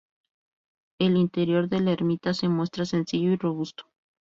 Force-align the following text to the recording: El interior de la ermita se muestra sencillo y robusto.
El 0.99 1.15
interior 1.15 1.69
de 1.69 1.79
la 1.79 1.91
ermita 1.91 2.33
se 2.33 2.49
muestra 2.49 2.85
sencillo 2.85 3.33
y 3.33 3.35
robusto. 3.37 3.83